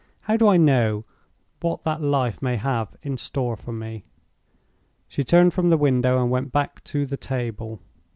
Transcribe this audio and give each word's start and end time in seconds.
"How 0.21 0.35
do 0.35 0.47
I 0.47 0.57
know 0.57 1.05
what 1.61 1.83
that 1.83 2.01
life 2.01 2.41
may 2.41 2.55
have 2.57 2.95
in 3.03 3.17
store 3.17 3.55
for 3.55 3.71
me?" 3.71 4.03
She 5.07 5.23
turned 5.23 5.53
from 5.53 5.69
the 5.69 5.77
window 5.77 6.19
and 6.19 6.31
went 6.31 6.51
back 6.51 6.83
to 6.85 7.05
the 7.05 7.17
table. 7.17 7.79